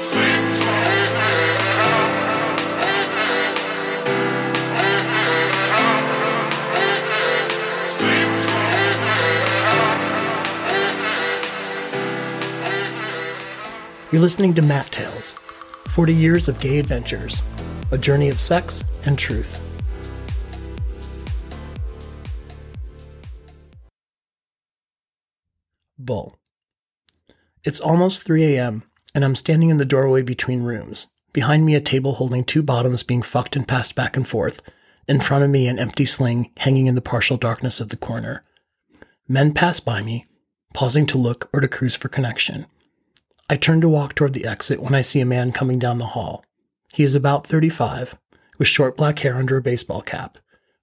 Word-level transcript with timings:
Sleep. 0.00 0.79
You're 14.12 14.22
listening 14.22 14.54
to 14.54 14.62
Mat 14.62 14.90
Tales 14.90 15.36
40 15.90 16.12
Years 16.12 16.48
of 16.48 16.60
Gay 16.60 16.80
Adventures, 16.80 17.44
a 17.92 17.98
journey 17.98 18.28
of 18.28 18.40
sex 18.40 18.82
and 19.04 19.16
truth. 19.16 19.60
Bull. 25.96 26.36
It's 27.62 27.78
almost 27.78 28.24
3 28.24 28.56
a.m., 28.56 28.82
and 29.14 29.24
I'm 29.24 29.36
standing 29.36 29.68
in 29.68 29.78
the 29.78 29.84
doorway 29.84 30.22
between 30.22 30.64
rooms. 30.64 31.06
Behind 31.32 31.64
me, 31.64 31.76
a 31.76 31.80
table 31.80 32.14
holding 32.14 32.42
two 32.42 32.64
bottoms 32.64 33.04
being 33.04 33.22
fucked 33.22 33.54
and 33.54 33.68
passed 33.68 33.94
back 33.94 34.16
and 34.16 34.26
forth. 34.26 34.60
In 35.06 35.20
front 35.20 35.44
of 35.44 35.50
me, 35.50 35.68
an 35.68 35.78
empty 35.78 36.04
sling 36.04 36.50
hanging 36.56 36.88
in 36.88 36.96
the 36.96 37.00
partial 37.00 37.36
darkness 37.36 37.78
of 37.78 37.90
the 37.90 37.96
corner. 37.96 38.42
Men 39.28 39.52
pass 39.52 39.78
by 39.78 40.02
me, 40.02 40.26
pausing 40.74 41.06
to 41.06 41.18
look 41.18 41.48
or 41.52 41.60
to 41.60 41.68
cruise 41.68 41.94
for 41.94 42.08
connection. 42.08 42.66
I 43.50 43.56
turn 43.56 43.80
to 43.80 43.88
walk 43.88 44.14
toward 44.14 44.32
the 44.32 44.46
exit 44.46 44.80
when 44.80 44.94
I 44.94 45.00
see 45.00 45.20
a 45.20 45.26
man 45.26 45.50
coming 45.50 45.80
down 45.80 45.98
the 45.98 46.06
hall. 46.06 46.44
He 46.92 47.02
is 47.02 47.16
about 47.16 47.48
35, 47.48 48.16
with 48.58 48.68
short 48.68 48.96
black 48.96 49.18
hair 49.18 49.34
under 49.34 49.56
a 49.56 49.60
baseball 49.60 50.02
cap, 50.02 50.38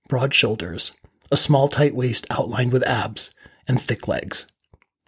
broad 0.10 0.34
shoulders, 0.34 0.92
a 1.32 1.38
small 1.38 1.70
tight 1.70 1.96
waist 1.96 2.28
outlined 2.30 2.74
with 2.74 2.86
abs, 2.86 3.32
and 3.70 3.80
thick 3.80 4.10
legs. 4.10 4.48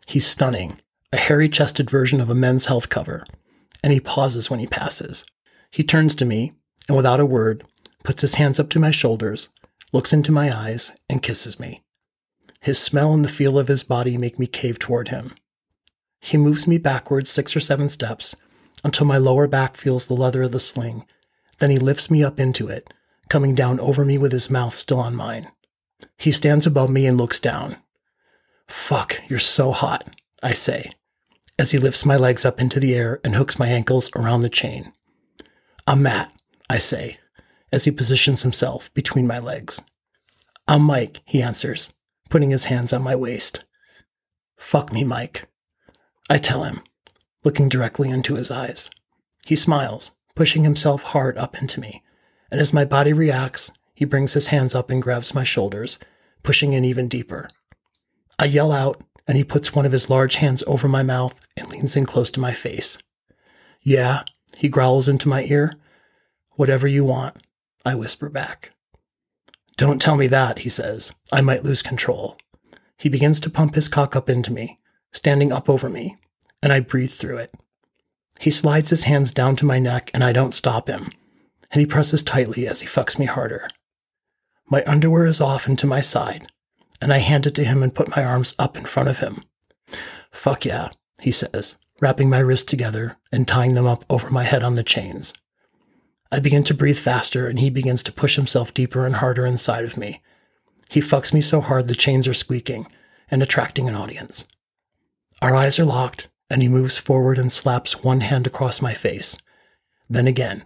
He's 0.08 0.26
stunning, 0.26 0.80
a 1.12 1.18
hairy 1.18 1.50
chested 1.50 1.90
version 1.90 2.22
of 2.22 2.30
a 2.30 2.34
men's 2.34 2.68
health 2.68 2.88
cover, 2.88 3.26
and 3.84 3.92
he 3.92 4.00
pauses 4.00 4.50
when 4.50 4.62
he 4.62 4.68
passes. 4.68 5.26
He 5.70 5.84
turns 5.84 6.16
to 6.16 6.26
me, 6.26 6.54
and 6.88 6.96
without 6.96 7.20
a 7.20 7.26
word, 7.26 7.66
puts 8.06 8.22
his 8.22 8.36
hands 8.36 8.58
up 8.62 8.70
to 8.70 8.80
my 8.80 8.92
shoulders, 8.92 9.50
looks 9.92 10.14
into 10.14 10.32
my 10.32 10.58
eyes, 10.58 10.94
and 11.10 11.22
kisses 11.22 11.60
me. 11.60 11.84
His 12.62 12.80
smell 12.80 13.14
and 13.14 13.26
the 13.26 13.30
feel 13.30 13.60
of 13.60 13.68
his 13.68 13.84
body 13.84 14.18
make 14.18 14.40
me 14.40 14.48
cave 14.48 14.80
toward 14.80 15.10
him. 15.10 15.34
He 16.20 16.38
moves 16.38 16.68
me 16.68 16.78
backwards 16.78 17.30
six 17.30 17.56
or 17.56 17.60
seven 17.60 17.90
steps 17.90 18.36
until 18.84 19.06
my 19.06 19.18
lower 19.18 19.48
back 19.48 19.78
feels 19.78 20.08
the 20.08 20.16
leather 20.16 20.44
of 20.44 20.52
the 20.52 20.60
sling. 20.60 21.06
Then 21.60 21.70
he 21.70 21.78
lifts 21.78 22.10
me 22.10 22.24
up 22.24 22.40
into 22.40 22.68
it, 22.68 22.94
coming 23.30 23.56
down 23.56 23.80
over 23.80 24.06
me 24.06 24.18
with 24.18 24.32
his 24.32 24.50
mouth 24.50 24.74
still 24.74 25.00
on 25.00 25.16
mine. 25.16 25.50
He 26.18 26.32
stands 26.32 26.66
above 26.66 26.90
me 26.90 27.06
and 27.06 27.18
looks 27.18 27.40
down. 27.40 27.78
Fuck, 28.68 29.20
you're 29.28 29.40
so 29.40 29.72
hot, 29.72 30.16
I 30.42 30.54
say, 30.54 30.92
as 31.58 31.72
he 31.72 31.78
lifts 31.78 32.06
my 32.06 32.16
legs 32.16 32.46
up 32.46 32.60
into 32.60 32.80
the 32.80 32.96
air 32.96 33.20
and 33.24 33.36
hooks 33.36 33.60
my 33.60 33.68
ankles 33.68 34.10
around 34.16 34.42
the 34.42 34.50
chain. 34.50 34.94
I'm 35.88 36.04
Matt, 36.04 36.32
I 36.70 36.78
say, 36.78 37.18
as 37.72 37.86
he 37.86 37.92
positions 37.92 38.44
himself 38.44 38.94
between 38.94 39.28
my 39.28 39.40
legs. 39.40 39.82
I'm 40.68 40.84
Mike, 40.84 41.22
he 41.26 41.42
answers, 41.42 41.94
putting 42.30 42.52
his 42.52 42.66
hands 42.66 42.94
on 42.94 43.02
my 43.02 43.16
waist. 43.16 43.66
Fuck 44.56 44.94
me, 44.94 45.04
Mike. 45.04 45.49
I 46.30 46.38
tell 46.38 46.64
him, 46.64 46.82
looking 47.44 47.70
directly 47.70 48.10
into 48.10 48.36
his 48.36 48.52
eyes. 48.52 48.90
He 49.46 49.56
smiles, 49.56 50.12
pushing 50.36 50.64
himself 50.64 51.02
hard 51.02 51.38
up 51.38 51.58
into 51.58 51.80
me, 51.80 52.04
and 52.52 52.62
as 52.62 52.72
my 52.72 52.86
body 52.86 53.14
reacts, 53.14 53.72
he 53.96 54.06
brings 54.06 54.34
his 54.34 54.48
hands 54.48 54.76
up 54.76 54.90
and 54.90 55.02
grabs 55.02 55.34
my 55.34 55.44
shoulders, 55.44 55.98
pushing 56.44 56.74
in 56.74 56.86
even 56.86 57.08
deeper. 57.08 57.50
I 58.38 58.46
yell 58.46 58.72
out, 58.72 59.02
and 59.28 59.38
he 59.38 59.44
puts 59.44 59.74
one 59.76 59.86
of 59.86 59.92
his 59.92 60.10
large 60.10 60.36
hands 60.36 60.64
over 60.68 60.88
my 60.88 61.04
mouth 61.04 61.40
and 61.58 61.68
leans 61.70 61.96
in 61.96 62.06
close 62.06 62.32
to 62.32 62.40
my 62.40 62.54
face. 62.54 62.98
Yeah, 63.82 64.24
he 64.58 64.70
growls 64.70 65.10
into 65.10 65.28
my 65.28 65.44
ear. 65.44 65.74
Whatever 66.52 66.88
you 66.88 67.04
want, 67.06 67.38
I 67.86 67.96
whisper 67.96 68.30
back. 68.30 68.72
Don't 69.78 70.02
tell 70.02 70.16
me 70.18 70.28
that, 70.28 70.60
he 70.60 70.70
says. 70.70 71.14
I 71.32 71.42
might 71.42 71.64
lose 71.64 71.82
control. 71.82 72.38
He 72.98 73.10
begins 73.10 73.40
to 73.42 73.50
pump 73.50 73.76
his 73.76 73.88
cock 73.88 74.16
up 74.16 74.30
into 74.30 74.52
me, 74.52 74.80
standing 75.12 75.52
up 75.52 75.70
over 75.70 75.90
me, 75.90 76.16
and 76.62 76.72
I 76.72 76.80
breathe 76.80 77.12
through 77.12 77.38
it. 77.38 77.54
He 78.40 78.52
slides 78.52 78.90
his 78.90 79.04
hands 79.04 79.32
down 79.32 79.56
to 79.58 79.66
my 79.66 79.80
neck, 79.80 80.12
and 80.14 80.24
I 80.24 80.32
don't 80.32 80.54
stop 80.54 80.88
him, 80.88 81.12
and 81.72 81.80
he 81.80 81.86
presses 81.86 82.24
tightly 82.24 82.68
as 82.68 82.82
he 82.82 82.88
fucks 82.88 83.20
me 83.20 83.26
harder. 83.26 83.68
My 84.70 84.84
underwear 84.86 85.26
is 85.26 85.42
off 85.42 85.68
and 85.68 85.78
to 85.80 85.88
my 85.88 86.02
side, 86.02 86.48
and 87.02 87.12
I 87.12 87.18
hand 87.18 87.48
it 87.48 87.56
to 87.56 87.64
him 87.64 87.84
and 87.84 87.94
put 87.94 88.16
my 88.16 88.24
arms 88.24 88.56
up 88.60 88.78
in 88.78 88.86
front 88.86 89.10
of 89.10 89.20
him. 89.20 89.44
Fuck 90.32 90.66
yeah, 90.66 90.90
he 91.22 91.32
says, 91.32 91.78
wrapping 92.00 92.30
my 92.30 92.40
wrists 92.40 92.66
together 92.66 93.18
and 93.32 93.48
tying 93.48 93.74
them 93.74 93.88
up 93.88 94.06
over 94.10 94.30
my 94.30 94.44
head 94.44 94.64
on 94.64 94.76
the 94.76 94.84
chains. 94.84 95.34
I 96.32 96.40
begin 96.40 96.64
to 96.66 96.76
breathe 96.76 97.00
faster, 97.00 97.48
and 97.48 97.60
he 97.60 97.72
begins 97.72 98.04
to 98.04 98.12
push 98.12 98.36
himself 98.36 98.74
deeper 98.74 99.06
and 99.06 99.16
harder 99.16 99.46
inside 99.46 99.84
of 99.84 99.98
me. 99.98 100.22
He 100.90 101.02
fucks 101.02 101.34
me 101.34 101.42
so 101.42 101.62
hard 101.62 101.88
the 101.88 101.96
chains 101.96 102.28
are 102.28 102.34
squeaking 102.34 102.88
and 103.32 103.42
attracting 103.42 103.90
an 103.90 103.96
audience. 103.96 104.46
Our 105.42 105.56
eyes 105.56 105.80
are 105.80 105.86
locked, 105.86 106.28
and 106.50 106.62
he 106.62 106.68
moves 106.68 106.98
forward 106.98 107.38
and 107.38 107.52
slaps 107.52 108.04
one 108.04 108.22
hand 108.22 108.46
across 108.48 108.82
my 108.82 108.94
face. 108.94 109.38
Then 110.10 110.28
again. 110.28 110.64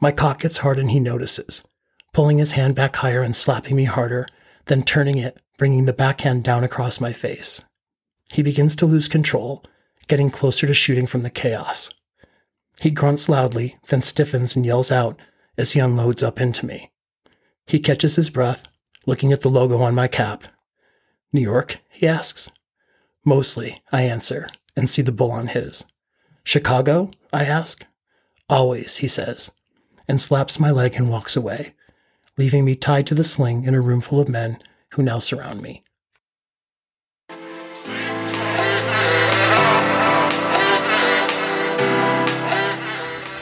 My 0.00 0.12
cock 0.12 0.40
gets 0.40 0.58
hard 0.58 0.78
and 0.78 0.90
he 0.90 1.00
notices, 1.00 1.64
pulling 2.12 2.38
his 2.38 2.52
hand 2.52 2.74
back 2.74 2.96
higher 2.96 3.22
and 3.22 3.34
slapping 3.34 3.76
me 3.76 3.84
harder, 3.84 4.26
then 4.66 4.82
turning 4.82 5.18
it, 5.18 5.40
bringing 5.58 5.86
the 5.86 5.92
backhand 5.92 6.44
down 6.44 6.64
across 6.64 7.00
my 7.00 7.12
face. 7.12 7.62
He 8.32 8.42
begins 8.42 8.76
to 8.76 8.86
lose 8.86 9.08
control, 9.08 9.64
getting 10.06 10.30
closer 10.30 10.66
to 10.66 10.74
shooting 10.74 11.06
from 11.06 11.22
the 11.22 11.30
chaos. 11.30 11.92
He 12.80 12.90
grunts 12.90 13.28
loudly, 13.28 13.76
then 13.88 14.02
stiffens 14.02 14.54
and 14.54 14.64
yells 14.64 14.92
out 14.92 15.18
as 15.56 15.72
he 15.72 15.80
unloads 15.80 16.22
up 16.22 16.40
into 16.40 16.64
me. 16.64 16.92
He 17.66 17.80
catches 17.80 18.16
his 18.16 18.30
breath, 18.30 18.64
looking 19.06 19.32
at 19.32 19.42
the 19.42 19.50
logo 19.50 19.78
on 19.78 19.94
my 19.94 20.08
cap. 20.08 20.44
New 21.32 21.40
York? 21.40 21.78
he 21.90 22.06
asks. 22.06 22.50
Mostly, 23.28 23.82
I 23.92 24.04
answer, 24.04 24.48
and 24.74 24.88
see 24.88 25.02
the 25.02 25.12
bull 25.12 25.30
on 25.30 25.48
his. 25.48 25.84
Chicago? 26.44 27.10
I 27.30 27.44
ask. 27.44 27.84
Always, 28.48 28.96
he 28.96 29.06
says, 29.06 29.50
and 30.08 30.18
slaps 30.18 30.58
my 30.58 30.70
leg 30.70 30.94
and 30.94 31.10
walks 31.10 31.36
away, 31.36 31.74
leaving 32.38 32.64
me 32.64 32.74
tied 32.74 33.06
to 33.08 33.14
the 33.14 33.22
sling 33.22 33.64
in 33.64 33.74
a 33.74 33.82
room 33.82 34.00
full 34.00 34.18
of 34.18 34.30
men 34.30 34.62
who 34.92 35.02
now 35.02 35.18
surround 35.18 35.60
me. 35.60 35.84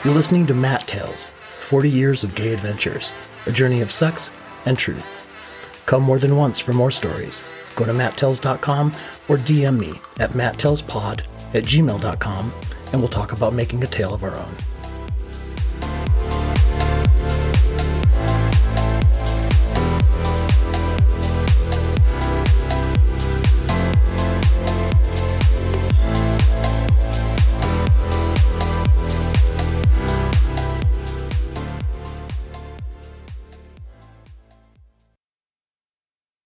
You're 0.04 0.14
listening 0.14 0.48
to 0.48 0.54
Mat 0.54 0.84
Tales 0.88 1.30
40 1.60 1.88
Years 1.88 2.24
of 2.24 2.34
Gay 2.34 2.52
Adventures, 2.52 3.12
a 3.46 3.52
journey 3.52 3.82
of 3.82 3.92
sex 3.92 4.32
and 4.64 4.76
truth. 4.76 5.08
Come 5.86 6.02
more 6.02 6.18
than 6.18 6.34
once 6.34 6.58
for 6.58 6.72
more 6.72 6.90
stories 6.90 7.44
go 7.76 7.84
to 7.84 7.92
mattales.com 7.92 8.92
or 9.28 9.38
DM 9.38 9.78
me 9.78 10.00
at 10.18 10.30
mattalespod 10.30 11.20
at 11.54 11.64
gmail.com 11.64 12.52
and 12.92 13.00
we'll 13.00 13.08
talk 13.08 13.32
about 13.32 13.54
making 13.54 13.82
a 13.82 13.86
tale 13.86 14.14
of 14.14 14.22
our 14.22 14.34
own. 14.34 14.56